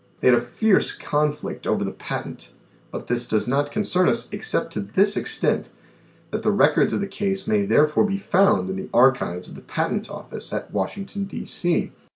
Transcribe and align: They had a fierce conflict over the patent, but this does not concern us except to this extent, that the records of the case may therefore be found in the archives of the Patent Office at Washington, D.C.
They 0.21 0.29
had 0.29 0.35
a 0.39 0.41
fierce 0.41 0.93
conflict 0.93 1.67
over 1.67 1.83
the 1.83 1.91
patent, 1.91 2.53
but 2.91 3.05
this 3.05 3.27
does 3.27 3.47
not 3.47 3.71
concern 3.71 4.09
us 4.09 4.27
except 4.31 4.73
to 4.73 4.79
this 4.79 5.15
extent, 5.15 5.69
that 6.31 6.41
the 6.41 6.49
records 6.51 6.91
of 6.91 7.01
the 7.01 7.07
case 7.07 7.47
may 7.47 7.67
therefore 7.67 8.05
be 8.05 8.17
found 8.17 8.67
in 8.71 8.77
the 8.77 8.89
archives 8.95 9.49
of 9.49 9.53
the 9.55 9.61
Patent 9.61 10.09
Office 10.09 10.51
at 10.53 10.73
Washington, 10.73 11.25
D.C. 11.25 11.91